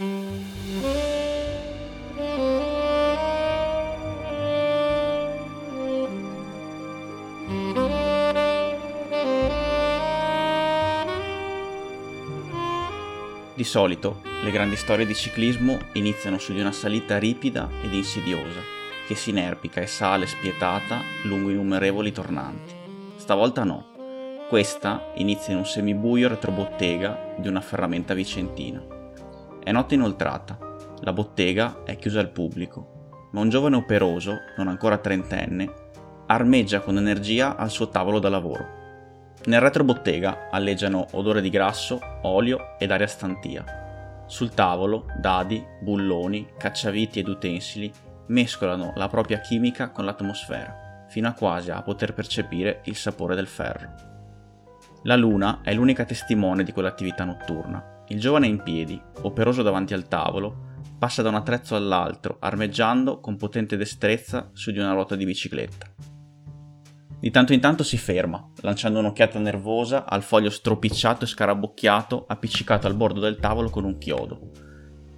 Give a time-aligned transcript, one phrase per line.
[0.00, 0.06] Di
[13.64, 18.60] solito le grandi storie di ciclismo iniziano su di una salita ripida ed insidiosa,
[19.06, 22.72] che si inerpica e sale spietata lungo innumerevoli tornanti.
[23.16, 24.46] Stavolta no.
[24.48, 28.99] Questa inizia in un semibuio retrobottega di una ferramenta vicentina.
[29.62, 30.58] È notte inoltrata,
[31.00, 35.70] la bottega è chiusa al pubblico, ma un giovane operoso, non ancora trentenne,
[36.26, 38.78] armeggia con energia al suo tavolo da lavoro.
[39.44, 43.64] Nel retrobottega alleggiano odore di grasso, olio ed aria stantia.
[44.26, 47.92] Sul tavolo dadi, bulloni, cacciaviti ed utensili
[48.28, 53.46] mescolano la propria chimica con l'atmosfera, fino a quasi a poter percepire il sapore del
[53.48, 54.08] ferro.
[55.04, 57.89] La luna è l'unica testimone di quell'attività notturna.
[58.10, 63.36] Il giovane in piedi, operoso davanti al tavolo, passa da un attrezzo all'altro, armeggiando con
[63.36, 65.86] potente destrezza su di una ruota di bicicletta.
[67.20, 72.88] Di tanto in tanto si ferma, lanciando un'occhiata nervosa al foglio stropicciato e scarabocchiato appiccicato
[72.88, 74.50] al bordo del tavolo con un chiodo.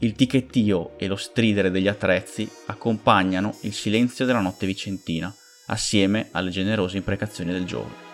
[0.00, 5.34] Il ticchettio e lo stridere degli attrezzi accompagnano il silenzio della notte vicentina,
[5.68, 8.10] assieme alle generose imprecazioni del giovane.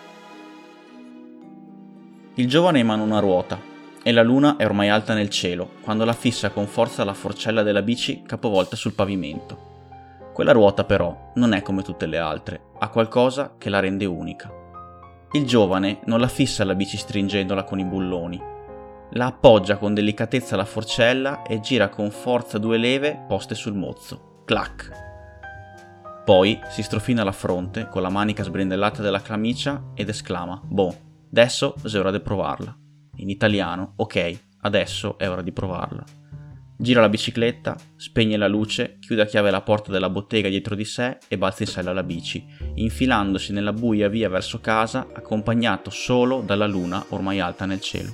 [2.35, 3.68] Il giovane emana una ruota
[4.09, 7.61] e la luna è ormai alta nel cielo quando la fissa con forza la forcella
[7.61, 9.67] della bici capovolta sul pavimento.
[10.33, 14.51] Quella ruota però non è come tutte le altre, ha qualcosa che la rende unica.
[15.33, 18.41] Il giovane non la fissa la bici stringendola con i bulloni,
[19.11, 24.41] la appoggia con delicatezza alla forcella e gira con forza due leve poste sul mozzo.
[24.43, 24.89] Clac!
[26.25, 30.95] Poi si strofina la fronte con la manica sbrindellata della camicia ed esclama: Boh,
[31.29, 32.75] adesso è ora di provarla.
[33.19, 36.03] In italiano, ok, adesso è ora di provarla.
[36.77, 40.85] Gira la bicicletta, spegne la luce, chiude a chiave la porta della bottega dietro di
[40.85, 46.39] sé e balza in sella alla bici, infilandosi nella buia via verso casa, accompagnato solo
[46.39, 48.11] dalla luna ormai alta nel cielo.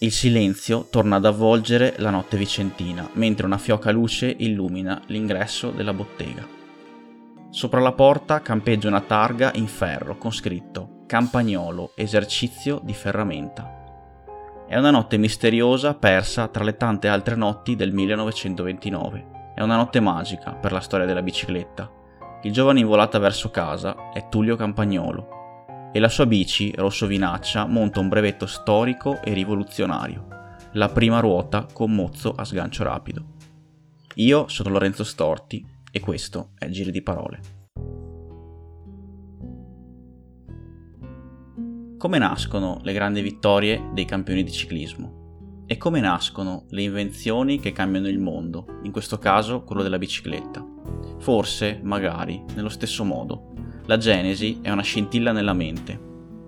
[0.00, 5.94] Il silenzio torna ad avvolgere la notte vicentina, mentre una fioca luce illumina l'ingresso della
[5.94, 6.46] bottega.
[7.48, 14.64] Sopra la porta campeggia una targa in ferro con scritto Campagnolo, esercizio di ferramenta.
[14.66, 19.52] È una notte misteriosa persa tra le tante altre notti del 1929.
[19.54, 21.90] È una notte magica per la storia della bicicletta.
[22.44, 27.66] Il giovane in volata verso casa è Tullio Campagnolo e la sua bici, rosso vinaccia,
[27.66, 30.28] monta un brevetto storico e rivoluzionario.
[30.72, 33.22] La prima ruota con mozzo a sgancio rapido.
[34.14, 37.61] Io sono Lorenzo Storti e questo è Giri di Parole.
[42.02, 45.62] Come nascono le grandi vittorie dei campioni di ciclismo?
[45.66, 50.66] E come nascono le invenzioni che cambiano il mondo, in questo caso quello della bicicletta?
[51.18, 53.52] Forse, magari, nello stesso modo.
[53.86, 55.96] La genesi è una scintilla nella mente.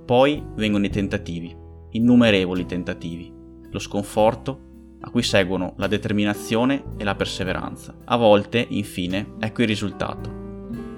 [0.04, 1.56] Poi vengono i tentativi,
[1.90, 3.32] innumerevoli tentativi,
[3.70, 7.96] lo sconforto, a cui seguono la determinazione e la perseveranza.
[8.06, 10.42] A volte, infine, ecco il risultato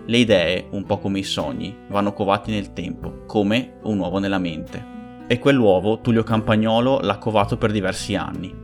[0.08, 4.38] le idee, un po' come i sogni, vanno covati nel tempo, come un uovo nella
[4.38, 4.94] mente.
[5.26, 8.54] E quell'uovo Tullio Campagnolo l'ha covato per diversi anni,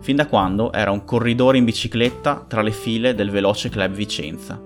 [0.00, 4.60] fin da quando era un corridore in bicicletta tra le file del Veloce Club Vicenza.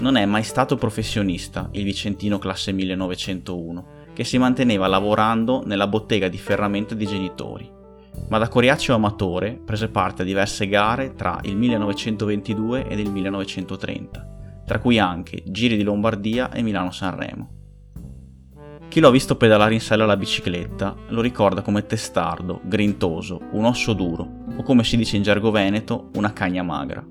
[0.00, 6.26] Non è mai stato professionista il vicentino classe 1901, che si manteneva lavorando nella bottega
[6.26, 7.70] di ferramenta di genitori,
[8.28, 14.32] ma da coriaceo amatore prese parte a diverse gare tra il 1922 ed il 1930
[14.64, 17.62] tra cui anche Giri di Lombardia e Milano-Sanremo.
[18.88, 23.92] Chi l'ha visto pedalare in sella alla bicicletta lo ricorda come testardo, grintoso, un osso
[23.92, 27.04] duro, o come si dice in gergo veneto, una cagna magra.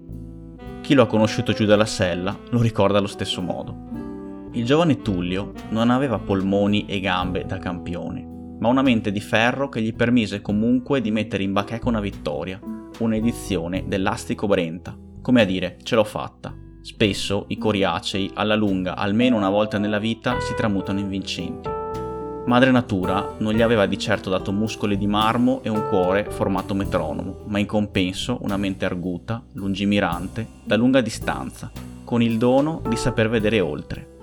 [0.81, 4.49] Chi lo ha conosciuto giù dalla sella lo ricorda allo stesso modo.
[4.53, 9.67] Il giovane Tullio non aveva polmoni e gambe da campione, ma una mente di ferro
[9.67, 12.61] che gli permise comunque di mettere in bacheca una vittoria,
[12.99, 16.62] un'edizione dell'Astico Brenta, come a dire ce l'ho fatta.
[16.83, 21.69] Spesso i coriacei, alla lunga, almeno una volta nella vita, si tramutano in vincenti.
[22.45, 26.73] Madre Natura non gli aveva di certo dato muscoli di marmo e un cuore formato
[26.73, 31.71] metronomo, ma in compenso una mente arguta, lungimirante, da lunga distanza,
[32.03, 34.17] con il dono di saper vedere oltre,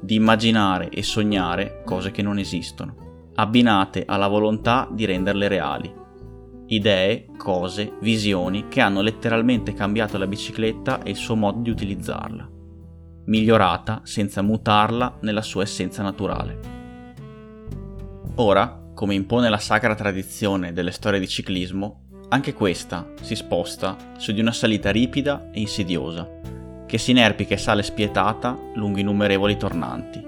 [0.00, 5.92] di immaginare e sognare cose che non esistono, abbinate alla volontà di renderle reali,
[6.68, 12.48] idee, cose, visioni che hanno letteralmente cambiato la bicicletta e il suo modo di utilizzarla,
[13.26, 16.74] migliorata senza mutarla nella sua essenza naturale.
[18.36, 24.32] Ora, come impone la sacra tradizione delle storie di ciclismo, Anche questa si sposta su
[24.32, 26.28] di una salita ripida e insidiosa,
[26.84, 30.26] che si inerpica e sale spietata lungo innumerevoli tornanti.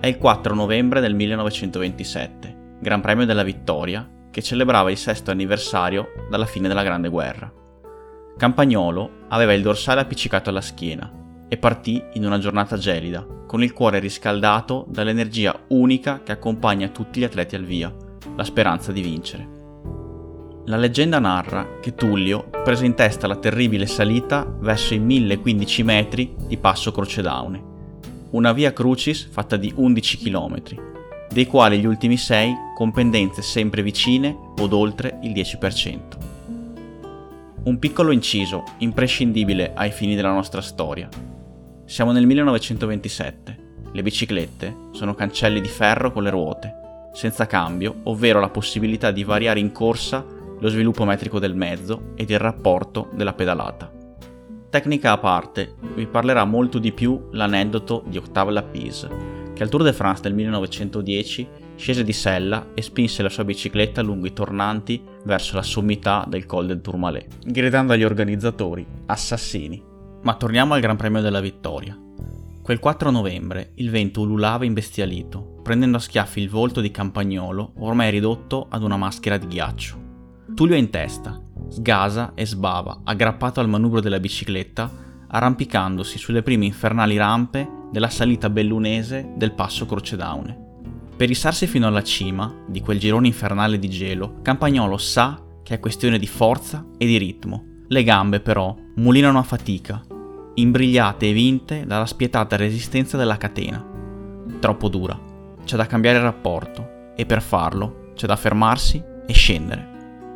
[0.00, 6.26] È il 4 novembre del 1927, Gran Premio della Vittoria, che celebrava il sesto anniversario
[6.28, 7.52] dalla fine della Grande Guerra.
[8.36, 13.74] Campagnolo aveva il dorsale appiccicato alla schiena e partì in una giornata gelida, con il
[13.74, 17.94] cuore riscaldato dall'energia unica che accompagna tutti gli atleti al via,
[18.34, 19.60] la speranza di vincere.
[20.66, 26.34] La leggenda narra che Tullio prese in testa la terribile salita verso i 1015 metri
[26.46, 27.70] di Passo Crocedaune,
[28.30, 30.62] una via crucis fatta di 11 km,
[31.32, 36.00] dei quali gli ultimi 6 con pendenze sempre vicine od oltre il 10%.
[37.64, 41.08] Un piccolo inciso, imprescindibile ai fini della nostra storia.
[41.86, 43.58] Siamo nel 1927.
[43.92, 46.74] Le biciclette sono cancelli di ferro con le ruote,
[47.14, 50.24] senza cambio, ovvero la possibilità di variare in corsa
[50.58, 53.90] lo sviluppo metrico del mezzo ed il rapporto della pedalata.
[54.68, 59.82] Tecnica a parte, vi parlerà molto di più l'aneddoto di Octave Lapise, che al Tour
[59.82, 65.02] de France del 1910 scese di sella e spinse la sua bicicletta lungo i tornanti
[65.24, 69.82] verso la sommità del Col del Tourmalet, gridando agli organizzatori assassini.
[70.22, 71.98] Ma torniamo al Gran Premio della Vittoria.
[72.62, 78.10] Quel 4 novembre il vento ululava imbestialito, prendendo a schiaffi il volto di Campagnolo, ormai
[78.10, 80.00] ridotto ad una maschera di ghiaccio.
[80.54, 84.88] Tullio è in testa, sgasa e sbava, aggrappato al manubrio della bicicletta,
[85.26, 90.70] arrampicandosi sulle prime infernali rampe della salita bellunese del passo Crocedaune.
[91.14, 95.78] Per issarsi fino alla cima di quel girone infernale di gelo, Campagnolo sa che è
[95.78, 97.82] questione di forza e di ritmo.
[97.86, 100.02] Le gambe, però, mulinano a fatica,
[100.54, 103.86] imbrigliate e vinte dalla spietata resistenza della catena.
[104.58, 105.18] Troppo dura.
[105.64, 109.90] C'è da cambiare rapporto e per farlo c'è da fermarsi e scendere.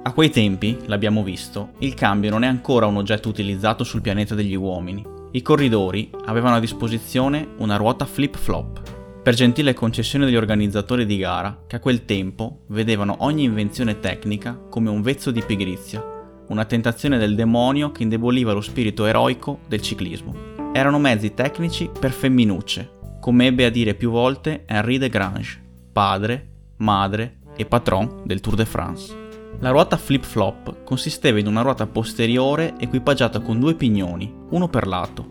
[0.05, 4.37] A quei tempi, l'abbiamo visto, il cambio non è ancora un oggetto utilizzato sul pianeta
[4.37, 5.05] degli uomini.
[5.37, 11.65] I corridori avevano a disposizione una ruota flip-flop, per gentile concessione degli organizzatori di gara
[11.67, 16.03] che a quel tempo vedevano ogni invenzione tecnica come un vezzo di pigrizia,
[16.49, 20.35] una tentazione del demonio che indeboliva lo spirito eroico del ciclismo.
[20.73, 25.63] Erano mezzi tecnici per femminucce, come ebbe a dire più volte Henri de Grange,
[25.93, 26.49] padre,
[26.79, 29.26] madre e patron del Tour de France.
[29.61, 35.27] La ruota flip-flop consisteva in una ruota posteriore equipaggiata con due pignoni, uno per lato.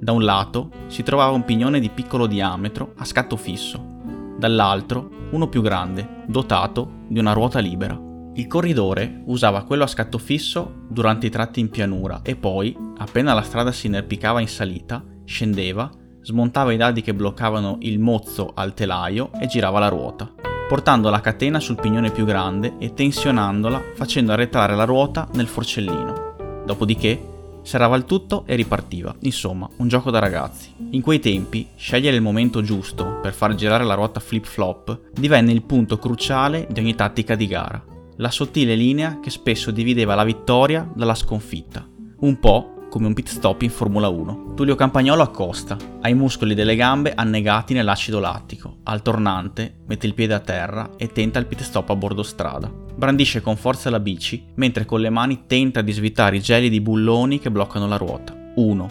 [0.00, 3.84] Da un lato si trovava un pignone di piccolo diametro a scatto fisso,
[4.38, 8.00] dall'altro uno più grande, dotato di una ruota libera.
[8.34, 13.34] Il corridore usava quello a scatto fisso durante i tratti in pianura e poi, appena
[13.34, 15.90] la strada si inerpicava in salita, scendeva,
[16.22, 20.32] smontava i dadi che bloccavano il mozzo al telaio e girava la ruota
[20.68, 26.62] portando la catena sul pignone più grande e tensionandola facendo arretrare la ruota nel forcellino.
[26.66, 29.14] Dopodiché serrava il tutto e ripartiva.
[29.20, 30.72] Insomma, un gioco da ragazzi.
[30.90, 35.62] In quei tempi, scegliere il momento giusto per far girare la ruota flip-flop divenne il
[35.62, 37.82] punto cruciale di ogni tattica di gara.
[38.16, 41.86] La sottile linea che spesso divideva la vittoria dalla sconfitta.
[42.20, 44.54] Un po' come un pit stop in Formula 1.
[44.54, 50.14] Tullio Campagnolo accosta, ha i muscoli delle gambe annegati nell'acido lattico, al tornante mette il
[50.14, 52.70] piede a terra e tenta il pit stop a bordo strada.
[52.70, 57.38] Brandisce con forza la bici, mentre con le mani tenta di svitare i gelidi bulloni
[57.38, 58.34] che bloccano la ruota.
[58.56, 58.90] Uno,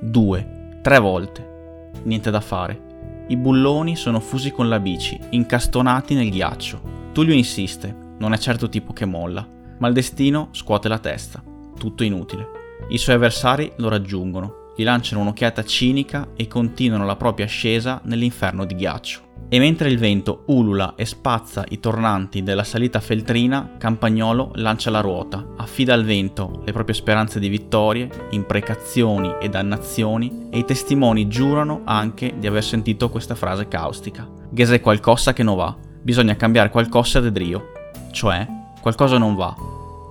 [0.00, 1.90] due, tre volte.
[2.04, 2.86] Niente da fare.
[3.28, 7.10] I bulloni sono fusi con la bici, incastonati nel ghiaccio.
[7.12, 9.46] Tullio insiste, non è certo tipo che molla,
[9.78, 11.42] ma il destino scuote la testa.
[11.76, 12.67] Tutto inutile.
[12.88, 18.64] I suoi avversari lo raggiungono, gli lanciano un'occhiata cinica e continuano la propria ascesa nell'inferno
[18.64, 19.26] di ghiaccio.
[19.50, 25.00] E mentre il vento ulula e spazza i tornanti della salita feltrina, Campagnolo lancia la
[25.00, 31.28] ruota, affida al vento le proprie speranze di vittorie, imprecazioni e dannazioni, e i testimoni
[31.28, 34.28] giurano anche di aver sentito questa frase caustica.
[34.50, 37.72] Ghese qualcosa che non va, bisogna cambiare qualcosa de drio,
[38.12, 38.46] cioè
[38.80, 39.56] qualcosa non va,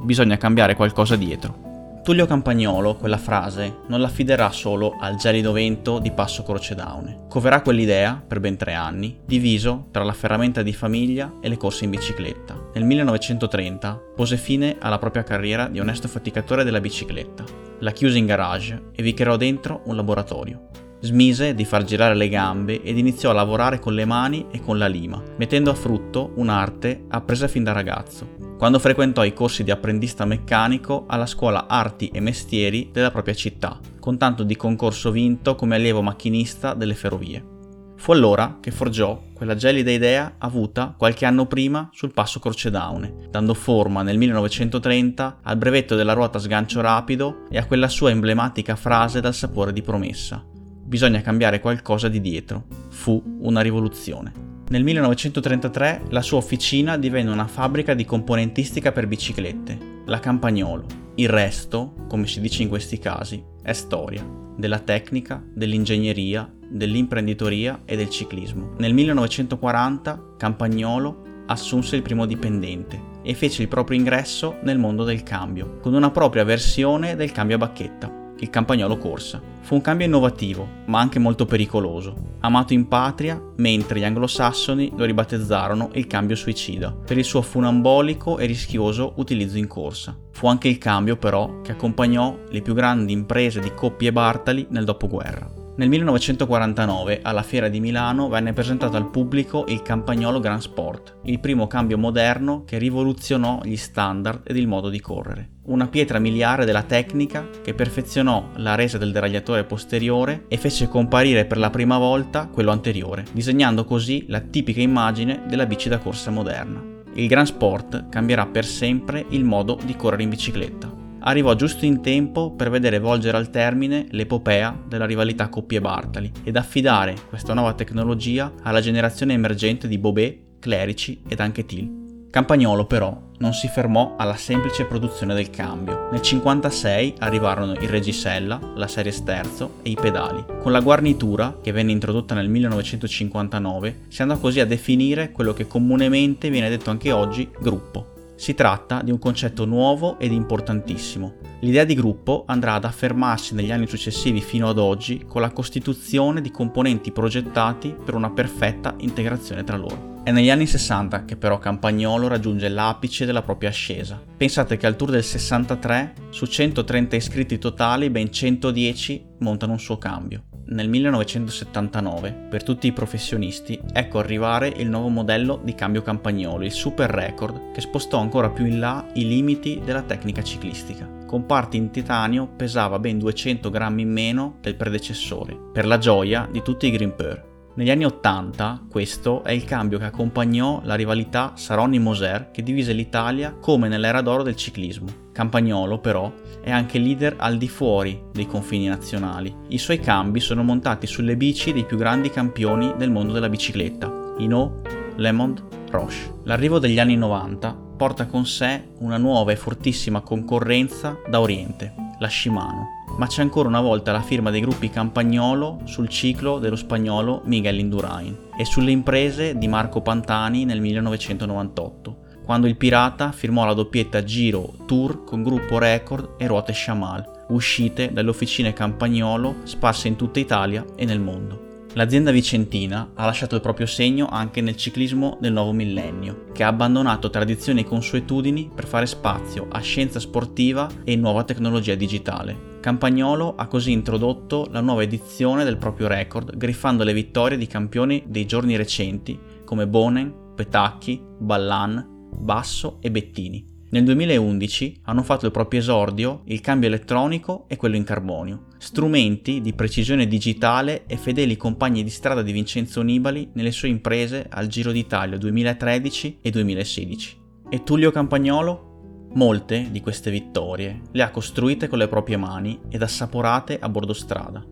[0.02, 1.67] bisogna cambiare qualcosa dietro.
[2.08, 7.26] Tullio Campagnolo quella frase non l'affiderà solo al gelido vento di Passo Crocedaune.
[7.28, 11.84] Coverà quell'idea, per ben tre anni, diviso tra la ferramenta di famiglia e le corse
[11.84, 12.70] in bicicletta.
[12.76, 17.44] Nel 1930 pose fine alla propria carriera di onesto faticatore della bicicletta.
[17.80, 20.70] La chiuse in garage e vi creò dentro un laboratorio.
[21.02, 24.78] Smise di far girare le gambe ed iniziò a lavorare con le mani e con
[24.78, 29.70] la lima, mettendo a frutto un'arte appresa fin da ragazzo, quando frequentò i corsi di
[29.70, 35.54] apprendista meccanico alla scuola Arti e Mestieri della propria città, con tanto di concorso vinto
[35.54, 37.56] come allievo macchinista delle ferrovie.
[37.98, 43.54] Fu allora che forgiò quella gelida idea avuta qualche anno prima sul passo Crocedaune, dando
[43.54, 49.22] forma nel 1930 al brevetto della ruota sgancio rapido e a quella sua emblematica frase
[49.22, 50.44] dal sapore di promessa.
[50.84, 52.66] Bisogna cambiare qualcosa di dietro.
[52.90, 54.47] Fu una rivoluzione.
[54.70, 60.86] Nel 1933 la sua officina divenne una fabbrica di componentistica per biciclette, la Campagnolo.
[61.16, 64.22] Il resto, come si dice in questi casi, è storia
[64.58, 68.74] della tecnica, dell'ingegneria, dell'imprenditoria e del ciclismo.
[68.80, 75.24] Nel 1940 Campagnolo assunse il primo dipendente e fece il proprio ingresso nel mondo del
[75.24, 79.42] cambio, con una propria versione del cambio a bacchetta il campagnolo corsa.
[79.62, 85.04] Fu un cambio innovativo, ma anche molto pericoloso, amato in patria, mentre gli anglosassoni lo
[85.04, 90.18] ribattezzarono il cambio suicida, per il suo funambolico e rischioso utilizzo in corsa.
[90.32, 94.68] Fu anche il cambio, però, che accompagnò le più grandi imprese di Coppi e Bartali
[94.70, 95.57] nel dopoguerra.
[95.78, 101.40] Nel 1949 alla Fiera di Milano venne presentato al pubblico il Campagnolo Grand Sport, il
[101.40, 105.50] primo cambio moderno che rivoluzionò gli standard ed il modo di correre.
[105.66, 111.46] Una pietra miliare della tecnica che perfezionò la resa del deragliatore posteriore e fece comparire
[111.46, 116.32] per la prima volta quello anteriore, disegnando così la tipica immagine della bici da corsa
[116.32, 116.84] moderna.
[117.14, 120.97] Il Grand Sport cambierà per sempre il modo di correre in bicicletta
[121.28, 126.56] arrivò giusto in tempo per vedere volgere al termine l'epopea della rivalità coppie Bartali ed
[126.56, 132.06] affidare questa nuova tecnologia alla generazione emergente di Bobet, Clerici ed anche Till.
[132.30, 135.94] Campagnolo però non si fermò alla semplice produzione del cambio.
[136.12, 140.44] Nel 1956 arrivarono il regisella, la serie sterzo e i pedali.
[140.60, 145.68] Con la guarnitura, che venne introdotta nel 1959, si andò così a definire quello che
[145.68, 148.16] comunemente viene detto anche oggi gruppo.
[148.38, 151.38] Si tratta di un concetto nuovo ed importantissimo.
[151.62, 156.40] L'idea di gruppo andrà ad affermarsi negli anni successivi fino ad oggi con la costituzione
[156.40, 160.22] di componenti progettati per una perfetta integrazione tra loro.
[160.24, 164.22] È negli anni 60 che però Campagnolo raggiunge l'apice della propria ascesa.
[164.38, 169.98] Pensate che al tour del 63, su 130 iscritti totali, ben 110 montano un suo
[169.98, 176.66] cambio nel 1979, per tutti i professionisti, ecco arrivare il nuovo modello di cambio campagnolo,
[176.66, 181.10] il Super Record, che spostò ancora più in là i limiti della tecnica ciclistica.
[181.26, 186.48] Con parti in titanio pesava ben 200 grammi in meno del predecessore, per la gioia
[186.52, 187.57] di tutti i Grimpeur.
[187.78, 193.54] Negli anni 80 questo è il cambio che accompagnò la rivalità Saronni-Moser che divise l'Italia
[193.54, 195.06] come nell'era d'oro del ciclismo.
[195.32, 199.56] Campagnolo però è anche leader al di fuori dei confini nazionali.
[199.68, 204.12] I suoi cambi sono montati sulle bici dei più grandi campioni del mondo della bicicletta,
[204.40, 206.40] Hinault, Lemond, Roche.
[206.46, 212.30] L'arrivo degli anni 90 porta con sé una nuova e fortissima concorrenza da Oriente, la
[212.30, 217.42] Shimano ma c'è ancora una volta la firma dei gruppi Campagnolo sul ciclo dello spagnolo
[217.46, 223.74] Miguel Indurain e sulle imprese di Marco Pantani nel 1998, quando il pirata firmò la
[223.74, 230.16] doppietta Giro Tour con gruppo Record e ruote Chamal, uscite dalle officine Campagnolo sparse in
[230.16, 231.67] tutta Italia e nel mondo.
[231.98, 236.68] L'azienda vicentina ha lasciato il proprio segno anche nel ciclismo del nuovo millennio, che ha
[236.68, 242.76] abbandonato tradizioni e consuetudini per fare spazio a scienza sportiva e nuova tecnologia digitale.
[242.82, 248.24] Campagnolo ha così introdotto la nuova edizione del proprio record, griffando le vittorie di campioni
[248.28, 253.77] dei giorni recenti come Bonen, Petacchi, Ballan, Basso e Bettini.
[253.90, 259.62] Nel 2011 hanno fatto il proprio esordio il cambio elettronico e quello in carbonio, strumenti
[259.62, 264.68] di precisione digitale e fedeli compagni di strada di Vincenzo Nibali nelle sue imprese al
[264.68, 267.38] Giro d'Italia 2013 e 2016.
[267.70, 269.30] E Tullio Campagnolo?
[269.36, 274.14] Molte di queste vittorie le ha costruite con le proprie mani ed assaporate a bordo
[274.14, 274.66] strada.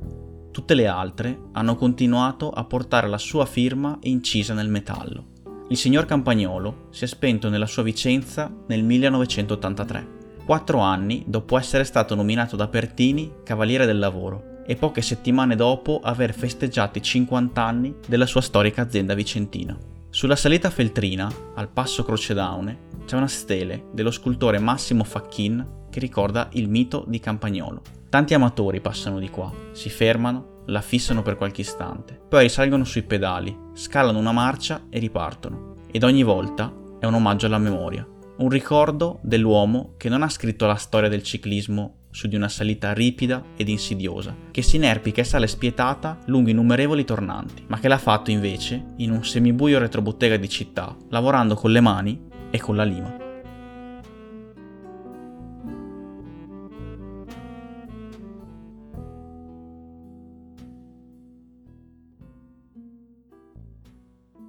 [0.52, 5.35] Tutte le altre hanno continuato a portare la sua firma incisa nel metallo.
[5.68, 10.08] Il signor Campagnolo si è spento nella sua Vicenza nel 1983,
[10.46, 16.02] quattro anni dopo essere stato nominato da Pertini Cavaliere del Lavoro e poche settimane dopo
[16.04, 19.76] aver festeggiato i 50 anni della sua storica azienda vicentina.
[20.12, 26.48] Sulla salita feltrina, al passo Crocedaune, c'è una stele dello scultore Massimo Facchin che ricorda
[26.54, 27.82] il mito di Campagnolo.
[28.16, 33.04] Tanti amatori passano di qua, si fermano la fissano per qualche istante, poi risalgono sui
[33.04, 35.84] pedali, scalano una marcia e ripartono.
[35.92, 38.08] Ed ogni volta è un omaggio alla memoria,
[38.38, 42.94] un ricordo dell'uomo che non ha scritto la storia del ciclismo su di una salita
[42.94, 47.98] ripida ed insidiosa, che si inerpica e sale spietata lungo innumerevoli tornanti, ma che l'ha
[47.98, 52.86] fatto invece in un semibuio retrobottega di città, lavorando con le mani e con la
[52.86, 53.25] lima.